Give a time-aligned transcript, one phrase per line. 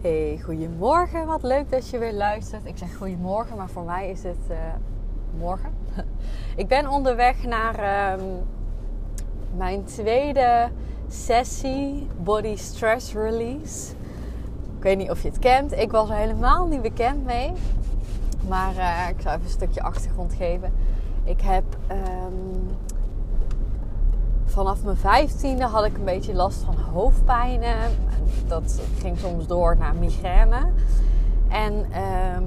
[0.00, 1.26] Hey, goedemorgen.
[1.26, 2.66] Wat leuk dat je weer luistert.
[2.66, 4.56] Ik zeg goedemorgen, maar voor mij is het uh,
[5.38, 5.70] morgen.
[6.56, 8.24] ik ben onderweg naar um,
[9.56, 10.68] mijn tweede
[11.08, 13.92] sessie Body Stress Release.
[14.76, 15.72] Ik weet niet of je het kent.
[15.72, 17.52] Ik was er helemaal niet bekend mee.
[18.48, 20.72] Maar uh, ik zal even een stukje achtergrond geven.
[21.24, 22.76] Ik heb um,
[24.48, 27.76] vanaf mijn vijftiende had ik een beetje last van hoofdpijnen.
[28.46, 30.66] Dat ging soms door naar migraine.
[31.48, 31.72] En
[32.36, 32.46] um,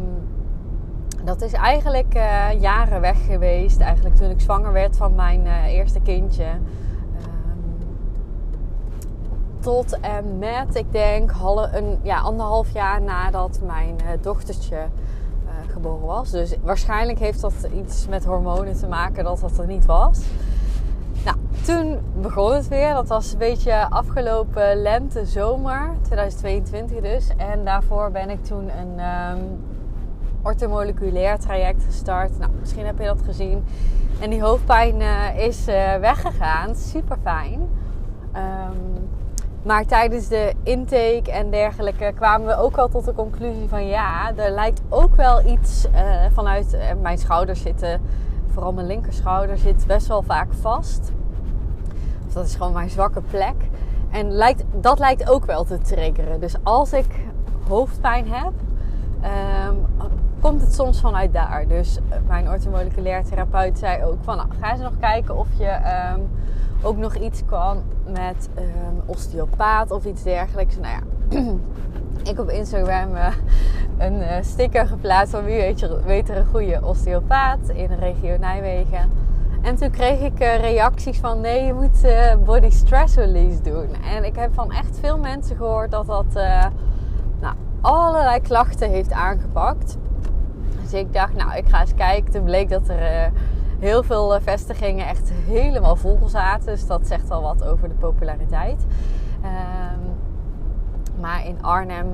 [1.23, 3.79] dat is eigenlijk uh, jaren weg geweest.
[3.79, 6.45] Eigenlijk toen ik zwanger werd van mijn uh, eerste kindje.
[6.45, 7.77] Um,
[9.59, 11.31] tot en met, ik denk,
[11.71, 14.77] een, ja, anderhalf jaar nadat mijn uh, dochtertje
[15.71, 16.31] geboren was.
[16.31, 20.19] Dus waarschijnlijk heeft dat iets met hormonen te maken dat dat er niet was.
[21.25, 22.93] Nou, toen begon het weer.
[22.93, 27.27] Dat was een beetje afgelopen lente, zomer, 2022 dus.
[27.37, 29.63] En daarvoor ben ik toen een um,
[30.41, 32.39] orthomoleculair traject gestart.
[32.39, 33.63] Nou, misschien heb je dat gezien.
[34.19, 36.75] En die hoofdpijn uh, is uh, weggegaan.
[36.75, 37.69] Super fijn.
[38.35, 39.09] Um,
[39.63, 44.31] maar tijdens de intake en dergelijke kwamen we ook al tot de conclusie van ja,
[44.35, 45.99] er lijkt ook wel iets uh,
[46.33, 48.01] vanuit mijn schouders zitten
[48.51, 51.11] vooral mijn linkerschouder zit best wel vaak vast.
[52.27, 53.55] Of dat is gewoon mijn zwakke plek.
[54.11, 56.39] En lijkt, dat lijkt ook wel te triggeren.
[56.39, 57.25] Dus als ik
[57.67, 58.53] hoofdpijn heb,
[59.69, 59.85] um,
[60.39, 61.67] komt het soms vanuit daar.
[61.67, 64.37] Dus eh, mijn orthomoleculair therapeut zei ook van...
[64.37, 65.79] Nou, ga eens nog kijken of je
[66.15, 66.29] um,
[66.81, 70.77] ook nog iets kan met um, osteopaat of iets dergelijks.
[70.77, 71.53] Nou ja,
[72.31, 73.27] ik op Instagram uh,
[74.01, 77.95] een uh, sticker geplaatst van wie weet, je, weet er een goede osteopaat in de
[77.95, 79.09] regio Nijmegen.
[79.61, 82.05] En toen kreeg ik uh, reacties van nee, je moet
[82.45, 83.87] body stress release doen.
[84.15, 86.33] En ik heb van echt veel mensen gehoord dat dat
[87.39, 89.97] nou, allerlei klachten heeft aangepakt.
[90.81, 92.31] Dus ik dacht, nou, ik ga eens kijken.
[92.31, 93.31] Toen bleek dat er
[93.79, 96.65] heel veel vestigingen echt helemaal vol zaten.
[96.65, 98.85] Dus dat zegt wel wat over de populariteit.
[99.43, 100.15] Um,
[101.19, 102.07] maar in Arnhem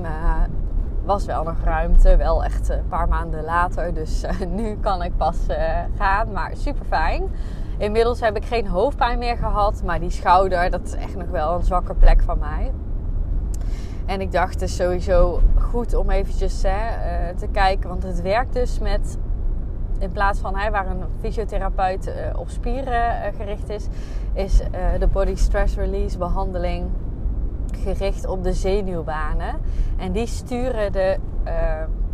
[1.08, 2.16] was wel nog ruimte.
[2.16, 3.94] Wel echt een paar maanden later.
[3.94, 4.30] Dus uh,
[4.60, 5.56] nu kan ik pas uh,
[5.96, 6.32] gaan.
[6.32, 7.30] Maar super fijn.
[7.78, 9.82] Inmiddels heb ik geen hoofdpijn meer gehad.
[9.84, 12.72] Maar die schouder, dat is echt nog wel een zwakke plek van mij.
[14.06, 17.88] En ik dacht dus sowieso goed om eventjes hè, te kijken.
[17.88, 19.18] Want het werkt dus met...
[19.98, 23.86] In plaats van hè, waar een fysiotherapeut op spieren gericht is...
[24.32, 24.60] Is
[24.98, 26.90] de body stress release behandeling
[27.76, 29.54] gericht op de zenuwbanen.
[29.96, 31.52] En die sturen de uh,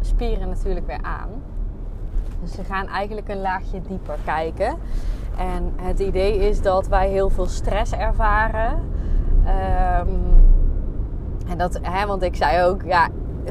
[0.00, 1.28] spieren natuurlijk weer aan.
[2.42, 4.76] Dus ze gaan eigenlijk een laagje dieper kijken.
[5.38, 8.72] En het idee is dat wij heel veel stress ervaren.
[10.00, 10.42] Um,
[11.48, 13.08] en dat, hè, want ik zei ook, ja,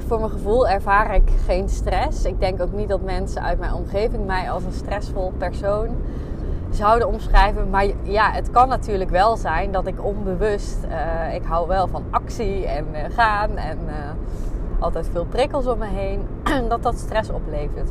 [0.08, 2.26] voor mijn gevoel ervaar ik geen stress.
[2.26, 5.88] Ik denk ook niet dat mensen uit mijn omgeving mij als een stressvol persoon
[6.76, 7.70] zouden omschrijven.
[7.70, 12.04] Maar ja, het kan natuurlijk wel zijn dat ik onbewust, uh, ik hou wel van
[12.10, 13.94] actie en uh, gaan en uh,
[14.80, 16.28] altijd veel prikkels om me heen,
[16.70, 17.90] dat dat stress oplevert.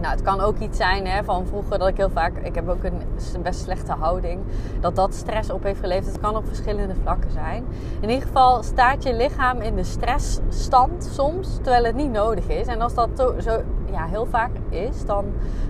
[0.00, 2.68] Nou, het kan ook iets zijn hè, van vroeger dat ik heel vaak, ik heb
[2.68, 3.02] ook een
[3.42, 4.40] best slechte houding,
[4.80, 6.06] dat dat stress op heeft geleverd.
[6.06, 7.64] Het kan op verschillende vlakken zijn.
[8.00, 12.66] In ieder geval staat je lichaam in de stressstand soms, terwijl het niet nodig is.
[12.66, 13.08] En als dat
[13.40, 15.24] zo ja, heel vaak is, dan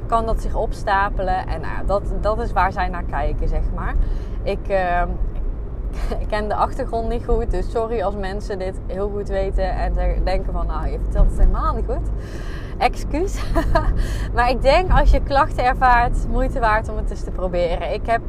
[0.07, 1.47] kan dat zich opstapelen.
[1.47, 3.95] En nou, dat, dat is waar zij naar kijken, zeg maar.
[4.43, 5.03] Ik, uh,
[6.23, 9.93] ik ken de achtergrond niet goed, dus sorry als mensen dit heel goed weten en
[10.25, 12.09] denken van, nou, je vertelt het helemaal niet goed
[12.79, 13.43] excuus.
[14.35, 17.93] maar ik denk als je klachten ervaart, moeite waard om het eens te proberen.
[17.93, 18.23] Ik heb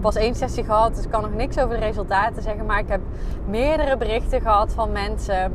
[0.00, 2.66] pas één sessie gehad, dus ik kan nog niks over de resultaten zeggen.
[2.66, 3.00] Maar ik heb
[3.46, 5.52] meerdere berichten gehad van mensen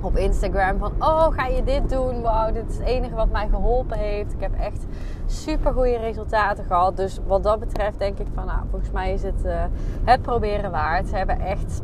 [0.00, 2.22] op Instagram van oh ga je dit doen?
[2.22, 4.32] Wauw, dit is het enige wat mij geholpen heeft.
[4.32, 4.86] Ik heb echt
[5.26, 6.96] super goede resultaten gehad.
[6.96, 9.64] Dus wat dat betreft denk ik van nou volgens mij is het uh,
[10.04, 11.08] het proberen waard.
[11.08, 11.82] Ze hebben echt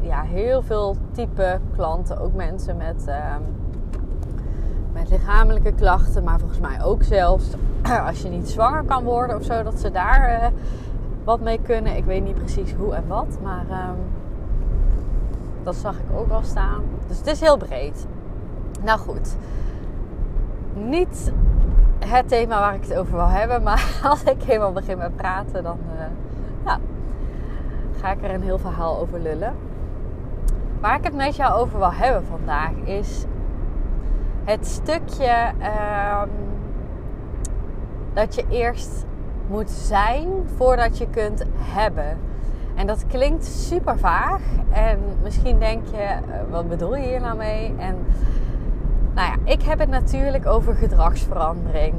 [0.00, 3.65] ja, heel veel type klanten, ook mensen met um,
[4.96, 7.44] met lichamelijke klachten, maar volgens mij ook zelfs
[8.06, 10.46] als je niet zwanger kan worden of zo, dat ze daar uh,
[11.24, 11.96] wat mee kunnen.
[11.96, 13.96] Ik weet niet precies hoe en wat, maar um,
[15.62, 16.82] dat zag ik ook al staan.
[17.08, 18.06] Dus het is heel breed.
[18.82, 19.36] Nou goed,
[20.74, 21.32] niet
[21.98, 25.62] het thema waar ik het over wil hebben, maar als ik helemaal begin met praten,
[25.62, 26.04] dan uh,
[26.64, 26.78] ja,
[28.00, 29.54] ga ik er een heel verhaal over lullen.
[30.80, 33.24] Waar ik het met jou over wil hebben vandaag is
[34.46, 35.52] het stukje
[36.22, 36.30] um,
[38.12, 39.04] dat je eerst
[39.48, 42.18] moet zijn voordat je kunt hebben.
[42.74, 44.40] En dat klinkt super vaag.
[44.70, 46.20] En misschien denk je, eh,
[46.50, 47.74] wat bedoel je hier nou mee?
[47.78, 47.96] En
[49.14, 51.94] nou ja, ik heb het natuurlijk over gedragsverandering.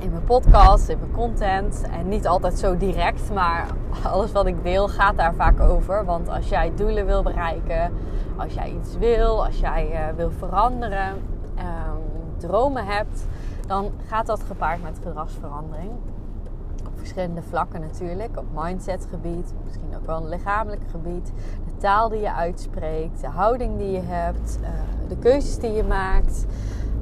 [0.00, 1.82] In mijn podcast, in mijn content.
[1.98, 3.66] En niet altijd zo direct, maar
[4.02, 6.04] alles wat ik deel gaat daar vaak over.
[6.04, 7.92] Want als jij doelen wil bereiken,
[8.36, 11.14] als jij iets wil, als jij uh, wil veranderen,
[12.36, 13.26] dromen hebt,
[13.66, 15.90] dan gaat dat gepaard met gedragsverandering
[17.06, 18.38] verschillende vlakken natuurlijk.
[18.38, 21.32] Op mindsetgebied, misschien ook wel een lichamelijk gebied.
[21.66, 24.68] De taal die je uitspreekt, de houding die je hebt, uh,
[25.08, 26.46] de keuzes die je maakt,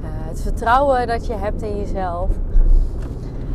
[0.01, 2.29] uh, het vertrouwen dat je hebt in jezelf.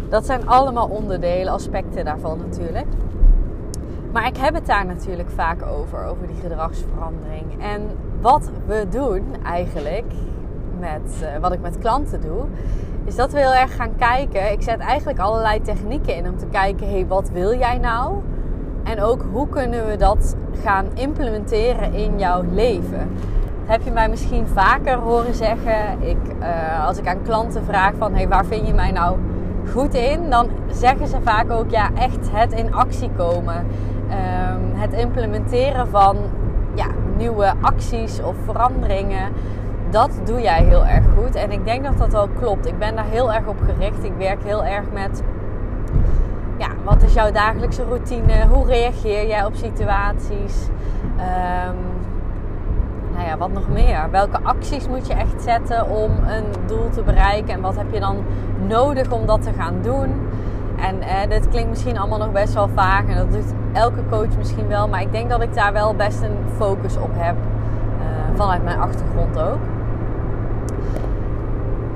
[0.09, 2.87] Dat zijn allemaal onderdelen, aspecten daarvan natuurlijk.
[4.13, 7.63] Maar ik heb het daar natuurlijk vaak over, over die gedragsverandering.
[7.63, 7.83] En
[8.21, 10.13] wat we doen eigenlijk,
[10.81, 12.45] met, uh, wat ik met klanten doe,
[13.05, 14.53] is dat we heel erg gaan kijken.
[14.53, 18.15] Ik zet eigenlijk allerlei technieken in om te kijken, hé, hey, wat wil jij nou?
[18.85, 23.09] En ook hoe kunnen we dat gaan implementeren in jouw leven?
[23.61, 26.03] Dat heb je mij misschien vaker horen zeggen.
[26.03, 29.19] Ik, uh, als ik aan klanten vraag van, hey, waar vind je mij nou
[29.73, 30.31] goed in?
[30.31, 33.57] Dan zeggen ze vaak ook, ja, echt het in actie komen.
[33.57, 36.17] Um, het implementeren van
[36.75, 36.87] ja,
[37.17, 39.29] nieuwe acties of veranderingen
[39.91, 41.35] dat doe jij heel erg goed.
[41.35, 42.67] En ik denk dat dat wel klopt.
[42.67, 44.05] Ik ben daar heel erg op gericht.
[44.05, 45.23] Ik werk heel erg met.
[46.59, 48.47] Ja, wat is jouw dagelijkse routine?
[48.47, 50.69] Hoe reageer jij op situaties?
[51.17, 51.77] Um,
[53.15, 54.11] nou ja, wat nog meer?
[54.11, 57.55] Welke acties moet je echt zetten om een doel te bereiken?
[57.55, 58.17] En wat heb je dan
[58.67, 60.29] nodig om dat te gaan doen?
[60.77, 63.07] En eh, dit klinkt misschien allemaal nog best wel vaag.
[63.07, 64.89] En dat doet elke coach misschien wel.
[64.89, 67.35] Maar ik denk dat ik daar wel best een focus op heb.
[67.37, 69.70] Uh, vanuit mijn achtergrond ook.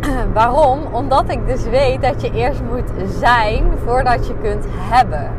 [0.33, 0.81] Waarom?
[0.93, 5.31] Omdat ik dus weet dat je eerst moet zijn voordat je kunt hebben.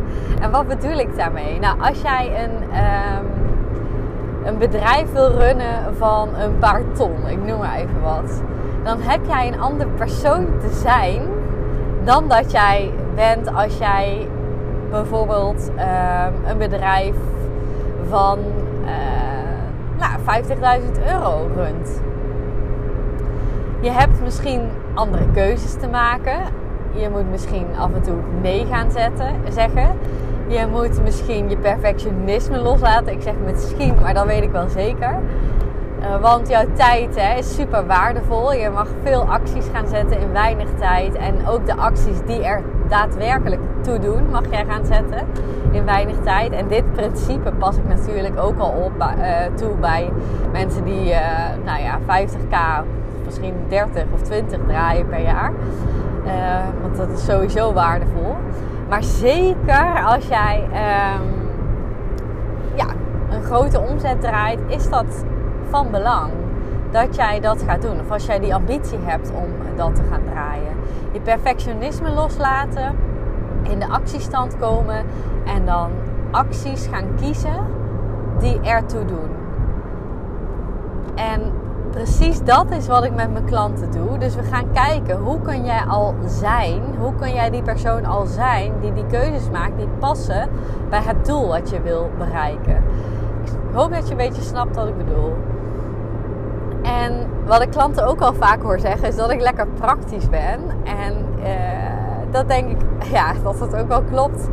[0.41, 1.59] En wat bedoel ik daarmee?
[1.59, 3.25] Nou, als jij een, um,
[4.45, 8.41] een bedrijf wil runnen van een paar ton, ik noem maar even wat,
[8.83, 11.21] dan heb jij een ander persoon te zijn
[12.03, 14.27] dan dat jij bent als jij
[14.89, 17.15] bijvoorbeeld um, een bedrijf
[18.09, 18.39] van
[18.81, 18.89] uh,
[20.00, 20.44] nou,
[20.83, 22.01] 50.000 euro runt.
[23.80, 24.62] Je hebt misschien
[24.94, 26.38] andere keuzes te maken.
[26.94, 29.98] Je moet misschien af en toe nee gaan zetten, zeggen.
[30.48, 33.13] Je moet misschien je perfectionisme loslaten.
[33.13, 35.19] Ik zeg misschien, maar dat weet ik wel zeker.
[36.00, 38.54] Uh, want jouw tijd hè, is super waardevol.
[38.54, 41.16] Je mag veel acties gaan zetten in weinig tijd.
[41.16, 45.28] En ook de acties die er daadwerkelijk toe doen, mag jij gaan zetten
[45.71, 46.51] in weinig tijd.
[46.51, 49.06] En dit principe pas ik natuurlijk ook al op, uh,
[49.56, 50.12] toe bij
[50.51, 51.19] mensen die, uh,
[51.66, 52.86] nou ja, 50k
[53.25, 55.51] misschien 30 of 20 draaien per jaar.
[56.25, 56.31] Uh,
[56.81, 58.36] want dat is sowieso waardevol.
[58.89, 61.50] Maar zeker als jij um,
[62.75, 62.86] ja,
[63.30, 65.26] een grote omzet draait, is dat
[65.69, 66.31] van belang
[66.92, 67.99] dat jij dat gaat doen.
[67.99, 70.73] Of als jij die ambitie hebt om dat te gaan draaien.
[71.11, 72.95] Je perfectionisme loslaten,
[73.61, 75.06] in de actiestand komen
[75.45, 75.92] en dan
[76.31, 77.66] acties gaan kiezen
[78.40, 79.30] die ertoe doen.
[81.16, 81.42] En
[81.95, 84.18] precies dat is wat ik met mijn klanten doe.
[84.18, 88.25] Dus we gaan kijken hoe kun jij al zijn, hoe kun jij die persoon al
[88.25, 90.49] zijn die die keuzes maakt die passen
[90.90, 92.83] bij het doel wat je wil bereiken.
[93.44, 95.33] Ik hoop dat je een beetje snapt wat ik bedoel.
[96.81, 100.59] En wat ik klanten ook al vaak hoor zeggen is dat ik lekker praktisch ben.
[100.83, 102.78] En uh, dat denk ik,
[103.18, 104.47] ja, dat dat ook wel klopt.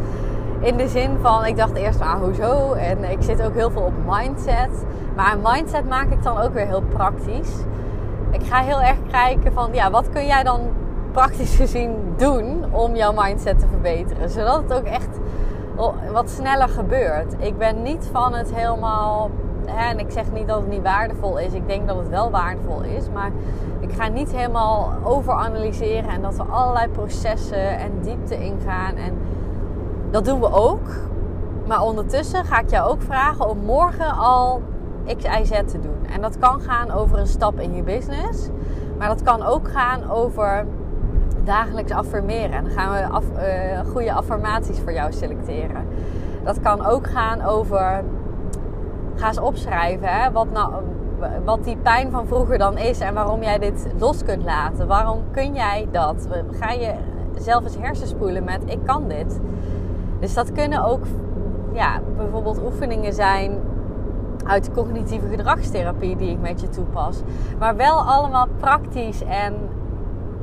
[0.63, 2.73] In de zin van, ik dacht eerst, ah, hoezo?
[2.73, 4.85] En ik zit ook heel veel op mindset.
[5.17, 7.51] Maar mindset maak ik dan ook weer heel praktisch.
[8.31, 10.61] Ik ga heel erg kijken van, ja, wat kun jij dan
[11.13, 14.31] praktisch gezien doen om jouw mindset te verbeteren?
[14.31, 15.09] Zodat het ook echt
[16.13, 17.35] wat sneller gebeurt.
[17.39, 19.31] Ik ben niet van het helemaal.
[19.67, 21.53] Hè, en ik zeg niet dat het niet waardevol is.
[21.53, 23.05] Ik denk dat het wel waardevol is.
[23.13, 23.31] Maar
[23.81, 28.97] ik ga niet helemaal overanalyseren en dat we allerlei processen en diepte ingaan.
[28.97, 29.19] En
[30.13, 30.89] dat doen we ook.
[31.67, 34.63] Maar ondertussen ga ik jou ook vragen om morgen al
[35.07, 36.07] X, Y, Z te doen.
[36.13, 38.49] En dat kan gaan over een stap in je business.
[38.99, 40.67] Maar dat kan ook gaan over
[41.45, 42.53] dagelijks affirmeren.
[42.53, 45.87] En dan gaan we af, uh, goede affirmaties voor jou selecteren.
[46.45, 48.05] Dat kan ook gaan over.
[49.15, 50.09] Ga eens opschrijven.
[50.09, 50.33] Hè?
[50.33, 50.73] Wat, nou,
[51.45, 54.87] wat die pijn van vroeger dan is en waarom jij dit los kunt laten.
[54.87, 56.29] Waarom kun jij dat?
[56.51, 56.95] Ga je
[57.39, 59.41] zelf eens hersenspoelen met ik kan dit.
[60.23, 61.05] Dus dat kunnen ook
[61.73, 63.59] ja, bijvoorbeeld oefeningen zijn
[64.47, 67.21] uit de cognitieve gedragstherapie die ik met je toepas.
[67.59, 69.55] Maar wel allemaal praktisch en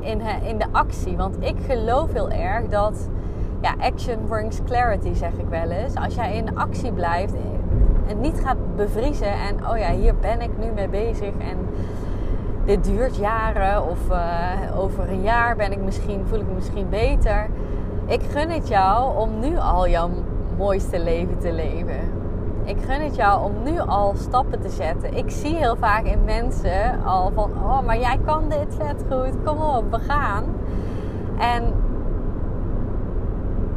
[0.00, 1.16] in, in de actie.
[1.16, 3.08] Want ik geloof heel erg dat
[3.60, 5.94] ja, action brings clarity, zeg ik wel eens.
[5.94, 7.34] Als jij in actie blijft
[8.06, 11.68] en niet gaat bevriezen en oh ja, hier ben ik nu mee bezig en
[12.64, 16.88] dit duurt jaren of uh, over een jaar ben ik misschien, voel ik me misschien
[16.88, 17.48] beter.
[18.10, 20.10] Ik gun het jou om nu al jouw
[20.58, 22.12] mooiste leven te leven.
[22.64, 25.16] Ik gun het jou om nu al stappen te zetten.
[25.16, 29.42] Ik zie heel vaak in mensen al van, oh, maar jij kan dit vet goed.
[29.44, 30.44] Kom op, we gaan.
[31.38, 31.74] En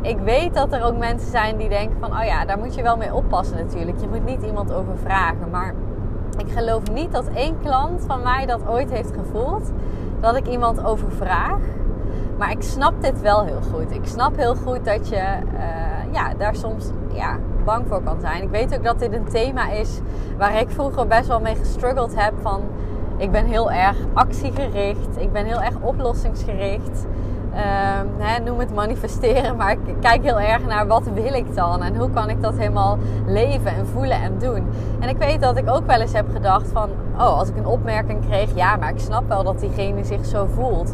[0.01, 2.81] ik weet dat er ook mensen zijn die denken van, oh ja, daar moet je
[2.81, 3.99] wel mee oppassen natuurlijk.
[3.99, 5.49] Je moet niet iemand over vragen.
[5.51, 5.73] Maar
[6.37, 9.71] ik geloof niet dat één klant van mij dat ooit heeft gevoeld.
[10.19, 11.59] Dat ik iemand overvraag.
[12.43, 13.91] Maar ik snap dit wel heel goed.
[13.91, 18.43] Ik snap heel goed dat je uh, ja, daar soms ja, bang voor kan zijn.
[18.43, 19.99] Ik weet ook dat dit een thema is
[20.37, 22.33] waar ik vroeger best wel mee gestruggeld heb.
[22.41, 22.61] Van
[23.17, 25.17] ik ben heel erg actiegericht.
[25.17, 27.05] Ik ben heel erg oplossingsgericht.
[27.53, 31.95] Uh, noem het manifesteren, maar ik kijk heel erg naar wat wil ik dan en
[31.95, 34.67] hoe kan ik dat helemaal leven en voelen en doen.
[34.99, 37.65] En ik weet dat ik ook wel eens heb gedacht van, oh, als ik een
[37.65, 40.93] opmerking kreeg, ja, maar ik snap wel dat diegene zich zo voelt.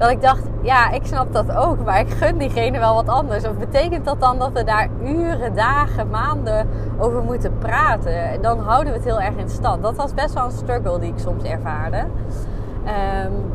[0.00, 3.44] Dat ik dacht, ja, ik snap dat ook, maar ik gun diegene wel wat anders.
[3.44, 8.42] Of betekent dat dan dat we daar uren, dagen, maanden over moeten praten?
[8.42, 9.82] Dan houden we het heel erg in stand.
[9.82, 11.96] Dat was best wel een struggle die ik soms ervaarde.
[11.96, 13.52] Um,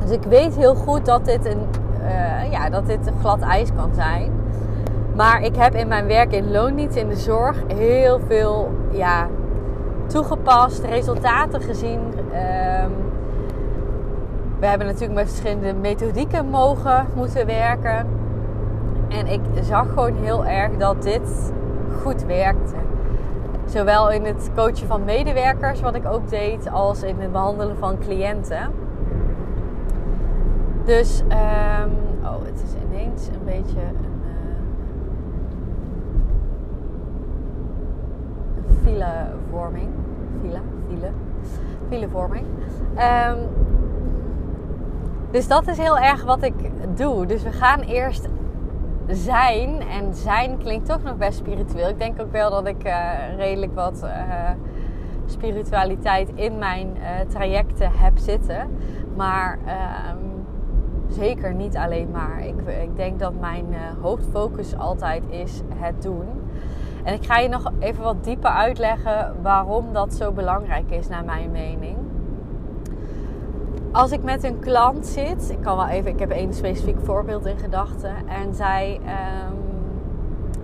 [0.00, 1.66] dus ik weet heel goed dat dit een
[2.02, 4.32] uh, ja, dat dit glad ijs kan zijn.
[5.14, 9.26] Maar ik heb in mijn werk in loondienst in de zorg heel veel ja,
[10.06, 12.00] toegepast, resultaten gezien.
[12.82, 13.14] Um,
[14.66, 18.06] we hebben natuurlijk met verschillende methodieken mogen moeten werken.
[19.08, 21.52] En ik zag gewoon heel erg dat dit
[22.02, 22.74] goed werkte.
[23.64, 27.98] Zowel in het coachen van medewerkers, wat ik ook deed, als in het behandelen van
[27.98, 28.70] cliënten.
[30.84, 31.92] Dus, um,
[32.24, 34.56] oh, het is ineens een beetje een, uh,
[38.56, 39.88] een filevorming.
[40.42, 41.10] File, file,
[41.88, 42.46] filevorming.
[42.98, 43.38] Um,
[45.30, 46.54] dus dat is heel erg wat ik
[46.96, 47.26] doe.
[47.26, 48.28] Dus we gaan eerst
[49.06, 49.80] zijn.
[49.80, 51.88] En zijn klinkt toch nog best spiritueel.
[51.88, 54.10] Ik denk ook wel dat ik uh, redelijk wat uh,
[55.26, 58.70] spiritualiteit in mijn uh, trajecten heb zitten.
[59.16, 60.46] Maar um,
[61.08, 62.46] zeker niet alleen maar.
[62.46, 63.66] Ik, ik denk dat mijn
[64.00, 66.26] hoofdfocus altijd is het doen.
[67.04, 71.24] En ik ga je nog even wat dieper uitleggen waarom dat zo belangrijk is, naar
[71.24, 71.96] mijn mening.
[73.96, 77.46] Als ik met een klant zit, ik kan wel even, ik heb één specifiek voorbeeld
[77.46, 78.28] in gedachten.
[78.28, 79.58] En zij um,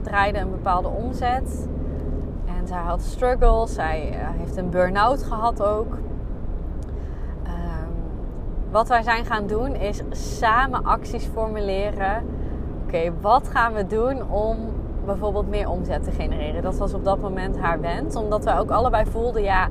[0.03, 1.69] draaide een bepaalde omzet.
[2.47, 3.75] En zij had struggles.
[3.75, 5.99] Zij uh, heeft een burn-out gehad ook
[8.73, 12.23] wat wij zijn gaan doen is samen acties formuleren.
[12.85, 14.59] Oké, wat gaan we doen om
[15.04, 16.62] bijvoorbeeld meer omzet te genereren?
[16.62, 18.16] Dat was op dat moment haar wens.
[18.16, 19.68] Omdat wij ook allebei voelden, ja,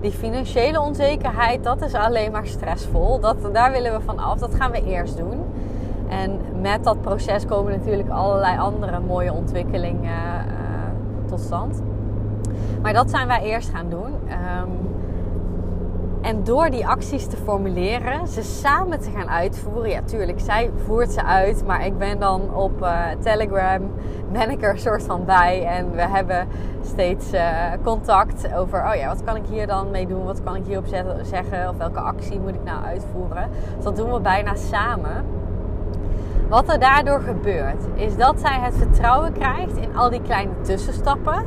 [0.00, 3.20] die financiële onzekerheid, dat is alleen maar stressvol.
[3.20, 4.38] Dat, daar willen we van af.
[4.38, 5.40] Dat gaan we eerst doen.
[6.08, 11.82] En met dat proces komen natuurlijk allerlei andere mooie ontwikkelingen uh, tot stand.
[12.82, 14.12] Maar dat zijn wij eerst gaan doen.
[14.12, 14.93] Um,
[16.24, 19.90] en door die acties te formuleren, ze samen te gaan uitvoeren.
[19.90, 21.66] Ja, tuurlijk, zij voert ze uit.
[21.66, 23.90] Maar ik ben dan op uh, Telegram,
[24.32, 25.64] ben ik er soort van bij.
[25.66, 26.48] En we hebben
[26.82, 27.42] steeds uh,
[27.82, 30.24] contact over, oh ja, wat kan ik hier dan mee doen?
[30.24, 30.86] Wat kan ik hierop
[31.22, 31.68] zeggen?
[31.68, 33.48] Of welke actie moet ik nou uitvoeren?
[33.74, 35.24] Dus dat doen we bijna samen.
[36.48, 41.44] Wat er daardoor gebeurt, is dat zij het vertrouwen krijgt in al die kleine tussenstappen.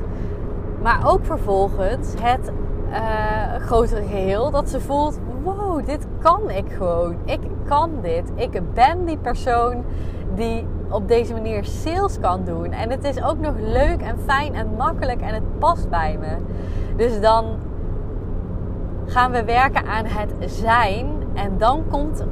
[0.82, 2.52] Maar ook vervolgens het
[2.90, 4.52] uh, grotere geheel.
[4.52, 7.16] Dat ze voelt: wow, dit kan ik gewoon.
[7.26, 8.32] Ik kan dit.
[8.36, 9.84] Ik ben die persoon
[10.36, 12.72] die op deze manier sales kan doen.
[12.72, 16.36] En het is ook nog leuk en fijn en makkelijk en het past bij me.
[16.96, 17.46] Dus dan
[19.06, 21.08] gaan we werken aan het zijn.
[21.34, 22.26] En dan komt,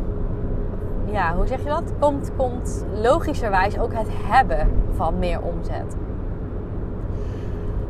[1.05, 1.93] ja, hoe zeg je dat?
[1.99, 5.95] Komt, komt logischerwijs ook het hebben van meer omzet.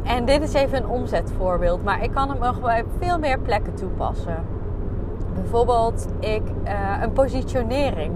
[0.06, 3.74] En dit is even een omzetvoorbeeld, maar ik kan hem nog bij veel meer plekken
[3.74, 4.44] toepassen.
[5.34, 8.14] Bijvoorbeeld ik, uh, een positionering.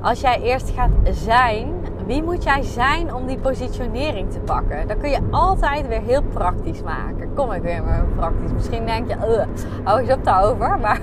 [0.00, 4.88] Als jij eerst gaat zijn wie moet jij zijn om die positionering te pakken?
[4.88, 7.34] Dat kun je altijd weer heel praktisch maken.
[7.34, 8.52] Kom ik weer met praktisch.
[8.52, 9.16] Misschien denk je,
[9.84, 10.78] hou eens op daarover.
[10.86, 11.00] Maar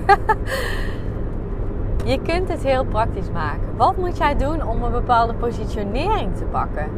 [2.04, 3.76] je kunt het heel praktisch maken.
[3.76, 6.88] Wat moet jij doen om een bepaalde positionering te pakken?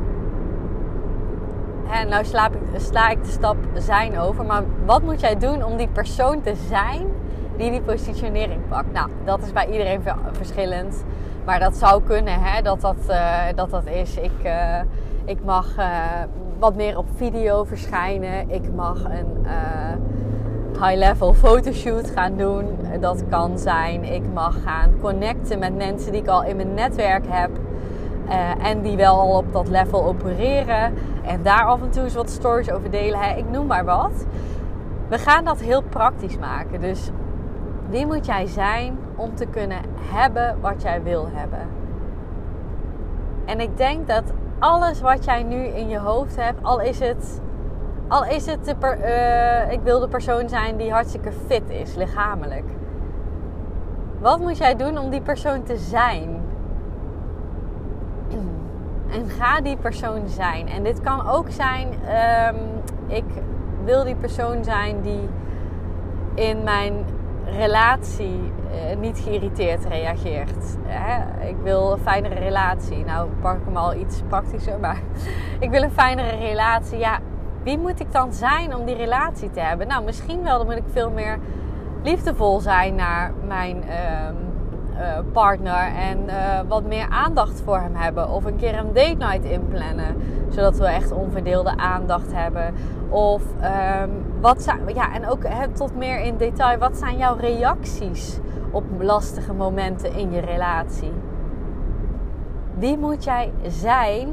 [1.91, 4.45] En nou sla ik, sla ik de stap zijn over.
[4.45, 7.07] Maar wat moet jij doen om die persoon te zijn
[7.57, 8.93] die die positionering pakt?
[8.93, 10.03] Nou, dat is bij iedereen
[10.33, 11.05] verschillend.
[11.45, 14.17] Maar dat zou kunnen hè, dat, dat, uh, dat dat is.
[14.17, 14.81] Ik, uh,
[15.25, 15.87] ik mag uh,
[16.59, 18.51] wat meer op video verschijnen.
[18.51, 19.47] Ik mag een
[20.73, 22.79] high-level fotoshoot gaan doen.
[23.01, 24.05] Dat kan zijn.
[24.05, 27.51] Ik mag gaan connecten met mensen die ik al in mijn netwerk heb.
[28.63, 30.95] En die wel al op dat level opereren.
[31.25, 33.21] En daar af en toe eens wat stories over delen.
[33.21, 33.37] Hè.
[33.37, 34.27] Ik noem maar wat.
[35.09, 36.81] We gaan dat heel praktisch maken.
[36.81, 37.11] Dus
[37.89, 41.69] wie moet jij zijn om te kunnen hebben wat jij wil hebben?
[43.45, 47.41] En ik denk dat alles wat jij nu in je hoofd hebt, al is het,
[48.09, 51.95] al is het de per, uh, ik wil de persoon zijn die hartstikke fit is,
[51.95, 52.65] lichamelijk.
[54.21, 56.46] Wat moet jij doen om die persoon te zijn?
[59.11, 60.69] En ga die persoon zijn.
[60.69, 62.57] En dit kan ook zijn, um,
[63.07, 63.25] ik
[63.85, 65.29] wil die persoon zijn die
[66.35, 67.05] in mijn
[67.45, 70.77] relatie uh, niet geïrriteerd reageert.
[70.83, 71.47] Hè?
[71.49, 73.05] Ik wil een fijnere relatie.
[73.05, 75.01] Nou, pak hem al iets praktischer, maar
[75.59, 76.99] ik wil een fijnere relatie.
[76.99, 77.19] Ja,
[77.63, 79.87] wie moet ik dan zijn om die relatie te hebben?
[79.87, 81.39] Nou, misschien wel dan moet ik veel meer
[82.03, 84.29] liefdevol zijn naar mijn uh,
[84.99, 88.31] uh, partner en uh, wat meer aandacht voor hem hebben.
[88.31, 90.17] Of een keer een date night inplannen,
[90.49, 92.75] zodat we echt onverdeelde aandacht hebben.
[93.09, 93.43] Of
[94.03, 94.11] um,
[94.41, 98.39] wat zijn, ja, en ook he, tot meer in detail, wat zijn jouw reacties
[98.71, 101.13] op lastige momenten in je relatie?
[102.75, 104.29] Wie moet jij zijn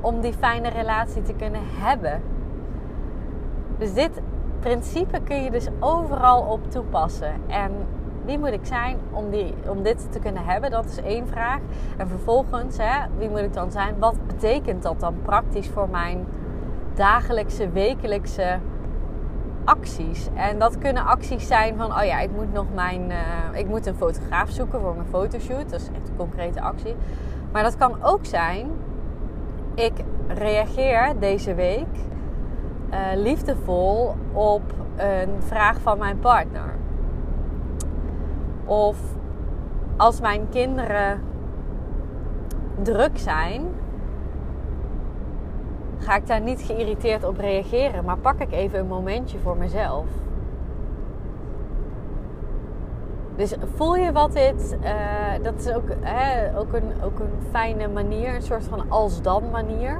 [0.00, 2.22] om die fijne relatie te kunnen hebben?
[3.78, 4.20] Dus dit
[4.60, 7.32] principe kun je dus overal op toepassen.
[7.46, 7.70] En
[8.28, 10.70] wie moet ik zijn om, die, om dit te kunnen hebben?
[10.70, 11.60] Dat is één vraag.
[11.96, 13.98] En vervolgens, hè, wie moet ik dan zijn?
[13.98, 16.26] Wat betekent dat dan praktisch voor mijn
[16.94, 18.58] dagelijkse, wekelijkse
[19.64, 20.28] acties?
[20.34, 23.86] En dat kunnen acties zijn van, oh ja, ik moet nog mijn, uh, ik moet
[23.86, 25.70] een fotograaf zoeken voor mijn fotoshoot.
[25.70, 26.96] Dat is echt een concrete actie.
[27.52, 28.70] Maar dat kan ook zijn,
[29.74, 29.92] ik
[30.26, 31.94] reageer deze week
[32.90, 34.62] uh, liefdevol op
[34.96, 36.77] een vraag van mijn partner.
[38.68, 38.98] Of
[39.96, 41.20] als mijn kinderen
[42.82, 43.62] druk zijn,
[45.98, 50.06] ga ik daar niet geïrriteerd op reageren, maar pak ik even een momentje voor mezelf.
[53.36, 54.90] Dus voel je wat dit, uh,
[55.42, 59.98] dat is ook, hè, ook, een, ook een fijne manier, een soort van als-dan manier,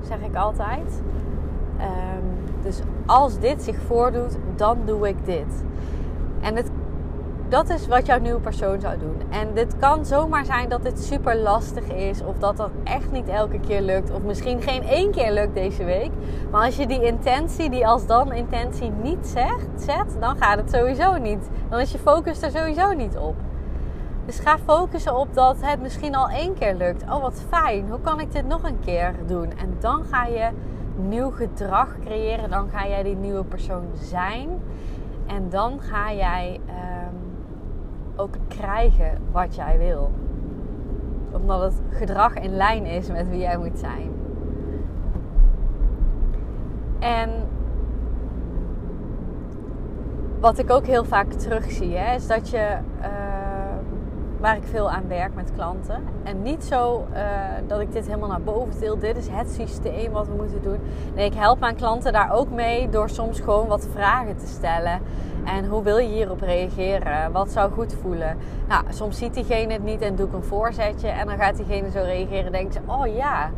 [0.00, 1.02] zeg ik altijd.
[1.80, 5.64] Um, dus als dit zich voordoet, dan doe ik dit.
[6.40, 6.70] En het
[7.48, 9.22] dat is wat jouw nieuwe persoon zou doen.
[9.30, 12.22] En dit kan zomaar zijn dat dit super lastig is.
[12.24, 14.10] Of dat dat echt niet elke keer lukt.
[14.10, 16.10] Of misschien geen één keer lukt deze week.
[16.50, 20.70] Maar als je die intentie, die als dan intentie niet zegt, zet, dan gaat het
[20.70, 21.48] sowieso niet.
[21.68, 23.34] Dan is je focus er sowieso niet op.
[24.26, 27.02] Dus ga focussen op dat het misschien al één keer lukt.
[27.02, 27.88] Oh, wat fijn.
[27.88, 29.50] Hoe kan ik dit nog een keer doen?
[29.58, 30.48] En dan ga je
[30.96, 32.50] nieuw gedrag creëren.
[32.50, 34.48] Dan ga jij die nieuwe persoon zijn.
[35.26, 36.60] En dan ga jij.
[36.66, 37.07] Uh,
[38.18, 40.10] ook krijgen wat jij wil.
[41.32, 44.10] Omdat het gedrag in lijn is met wie jij moet zijn.
[46.98, 47.30] En
[50.40, 53.47] wat ik ook heel vaak terugzie, hè, is dat je, uh,
[54.40, 56.02] waar ik veel aan werk met klanten.
[56.22, 57.18] En niet zo uh,
[57.66, 58.98] dat ik dit helemaal naar boven deel.
[58.98, 60.78] Dit is het systeem wat we moeten doen.
[61.14, 65.00] Nee, ik help mijn klanten daar ook mee door soms gewoon wat vragen te stellen.
[65.44, 67.32] En hoe wil je hierop reageren?
[67.32, 68.36] Wat zou goed voelen?
[68.68, 71.08] Nou, soms ziet diegene het niet en doe ik een voorzetje.
[71.08, 73.50] En dan gaat diegene zo reageren en denkt ze, oh ja,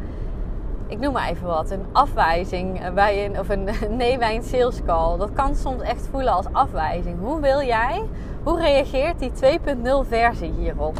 [0.87, 1.71] ik noem maar even wat.
[1.71, 5.19] Een afwijzing bij een, of een nee bij een sales call.
[5.19, 7.19] Dat kan soms echt voelen als afwijzing.
[7.21, 8.03] Hoe wil jij,
[8.42, 10.98] hoe reageert die 2.0 versie hierop?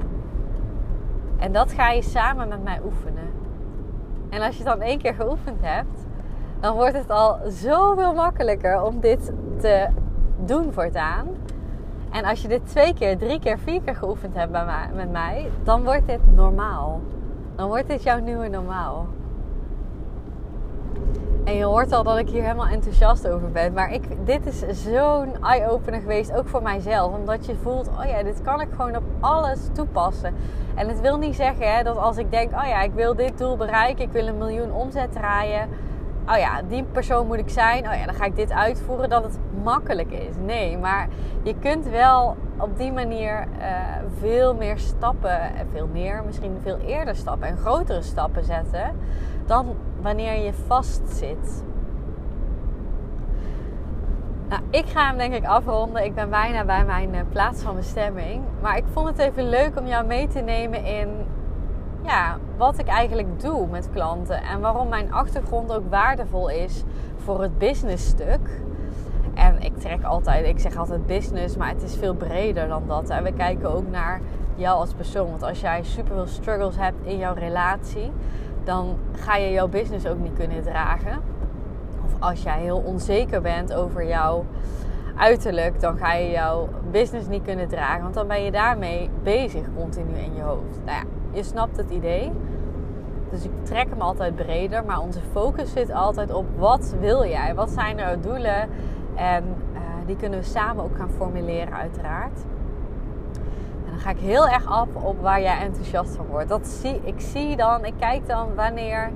[1.39, 3.31] En dat ga je samen met mij oefenen.
[4.31, 6.07] En als je het dan één keer geoefend hebt,
[6.61, 9.89] dan wordt het al zoveel makkelijker om dit te
[10.45, 11.27] doen voortaan.
[12.11, 15.11] En als je dit twee keer, drie keer, vier keer geoefend hebt bij mij, met
[15.11, 17.01] mij, dan wordt dit normaal.
[17.57, 19.07] Dan wordt dit jouw nieuwe normaal.
[21.45, 23.73] En je hoort al dat ik hier helemaal enthousiast over ben.
[23.73, 27.15] Maar ik, dit is zo'n eye-opener geweest, ook voor mijzelf.
[27.15, 30.35] Omdat je voelt, oh ja, dit kan ik gewoon op alles toepassen.
[30.75, 33.39] En het wil niet zeggen hè, dat als ik denk, oh ja, ik wil dit
[33.39, 34.05] doel bereiken.
[34.05, 35.69] Ik wil een miljoen omzet draaien.
[36.29, 37.89] Oh ja, die persoon moet ik zijn.
[37.89, 39.09] Oh ja, dan ga ik dit uitvoeren.
[39.09, 40.35] Dat het makkelijk is.
[40.45, 41.09] Nee, maar
[41.43, 43.67] je kunt wel op die manier uh,
[44.19, 45.41] veel meer stappen.
[45.41, 47.49] En veel meer, misschien veel eerder stappen.
[47.49, 48.93] En grotere stappen zetten
[49.51, 51.65] dan wanneer je vastzit.
[54.49, 56.05] Nou, ik ga hem denk ik afronden.
[56.05, 58.43] Ik ben bijna bij mijn uh, plaats van bestemming.
[58.61, 61.09] Maar ik vond het even leuk om jou mee te nemen in
[62.03, 64.43] ja, wat ik eigenlijk doe met klanten.
[64.43, 66.85] En waarom mijn achtergrond ook waardevol is
[67.17, 68.61] voor het businessstuk.
[69.35, 73.09] En ik trek altijd, ik zeg altijd business, maar het is veel breder dan dat.
[73.09, 74.21] En we kijken ook naar
[74.55, 75.31] jou als persoon.
[75.31, 78.13] Want als jij super veel struggles hebt in jouw relatie,
[78.65, 81.21] dan ga je jouw business ook niet kunnen dragen.
[82.05, 84.45] Of als jij heel onzeker bent over jouw
[85.17, 88.03] uiterlijk, dan ga je jouw business niet kunnen dragen.
[88.03, 90.85] Want dan ben je daarmee bezig continu in je hoofd.
[90.85, 92.33] Nou ja, je snapt het idee.
[93.31, 94.85] Dus ik trek hem altijd breder.
[94.85, 97.55] Maar onze focus zit altijd op wat wil jij?
[97.55, 98.69] Wat zijn jouw doelen?
[99.15, 102.41] En uh, die kunnen we samen ook gaan formuleren uiteraard
[104.01, 106.49] ga ik heel erg af op waar jij enthousiast van wordt.
[106.49, 109.11] Dat zie, ik zie dan, ik kijk dan wanneer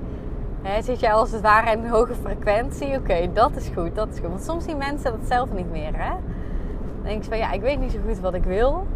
[0.61, 2.97] hè, zit jij als het ware in een hoge frequentie.
[2.97, 4.29] Oké, dat is goed, dat is goed.
[4.29, 5.91] Want soms zien mensen dat zelf niet meer.
[5.97, 6.09] Hè?
[6.09, 8.87] Dan denk ik van ja, ik weet niet zo goed wat ik wil.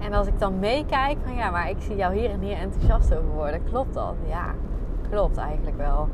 [0.00, 3.14] En als ik dan meekijk van ja, maar ik zie jou hier en hier enthousiast
[3.14, 3.64] over worden.
[3.64, 4.14] Klopt dat?
[4.28, 4.54] Ja,
[5.10, 6.08] klopt eigenlijk wel.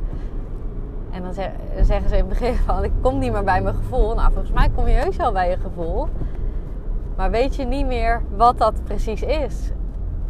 [1.11, 1.35] En dan
[1.83, 4.14] zeggen ze in het begin van ik kom niet meer bij mijn gevoel.
[4.14, 6.09] Nou, volgens mij kom je heus wel bij je gevoel.
[7.16, 9.70] Maar weet je niet meer wat dat precies is.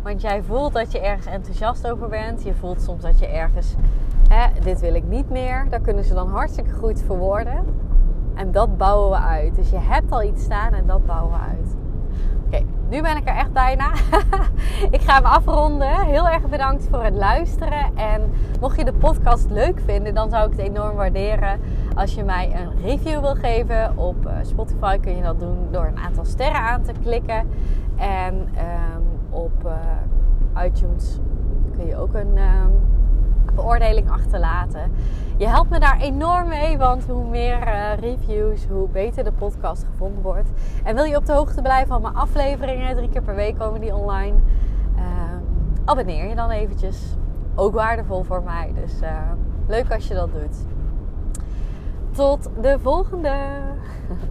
[0.02, 2.42] Want jij voelt dat je ergens enthousiast over bent.
[2.42, 3.74] Je voelt soms dat je ergens,
[4.28, 5.66] hè, dit wil ik niet meer.
[5.70, 7.64] Daar kunnen ze dan hartstikke goed verwoorden.
[8.34, 9.54] En dat bouwen we uit.
[9.54, 11.75] Dus je hebt al iets staan en dat bouwen we uit.
[12.88, 13.92] Nu ben ik er echt bijna.
[14.96, 16.00] ik ga hem afronden.
[16.00, 17.96] Heel erg bedankt voor het luisteren.
[17.96, 21.60] En mocht je de podcast leuk vinden, dan zou ik het enorm waarderen
[21.94, 23.98] als je mij een review wil geven.
[23.98, 27.48] Op eh, Spotify kun je dat doen door een aantal sterren aan te klikken.
[27.96, 31.18] En ehm, op uh, iTunes
[31.76, 32.95] kun je ook een um,
[33.56, 34.92] beoordeling achterlaten.
[35.36, 39.84] Je helpt me daar enorm mee, want hoe meer uh, reviews, hoe beter de podcast
[39.84, 40.48] gevonden wordt.
[40.84, 43.80] En wil je op de hoogte blijven van mijn afleveringen, drie keer per week komen
[43.80, 44.36] die online.
[44.96, 45.02] Uh,
[45.84, 47.16] abonneer je dan eventjes.
[47.54, 49.32] Ook waardevol voor mij, dus uh,
[49.66, 50.56] leuk als je dat doet.
[52.10, 53.34] Tot de volgende!